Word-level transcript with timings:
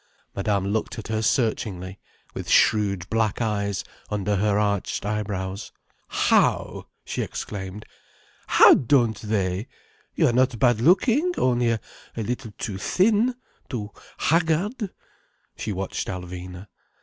Madame 0.35 0.65
looked 0.65 0.97
at 0.97 1.09
her 1.09 1.21
searchingly, 1.21 1.99
with 2.33 2.49
shrewd 2.49 3.07
black 3.11 3.39
eyes 3.39 3.83
under 4.09 4.37
her 4.37 4.57
arched 4.57 5.05
eyebrows. 5.05 5.71
"How!" 6.07 6.87
she 7.05 7.21
exclaimed. 7.21 7.85
"How 8.47 8.73
don't 8.73 9.21
they? 9.21 9.67
You 10.15 10.25
are 10.27 10.33
not 10.33 10.57
bad 10.57 10.81
looking, 10.81 11.33
only 11.37 11.69
a 11.69 11.79
little 12.17 12.51
too 12.57 12.79
thin—too 12.79 13.91
haggard—" 14.17 14.89
She 15.55 15.71
watched 15.71 16.07
Alvina. 16.07 16.65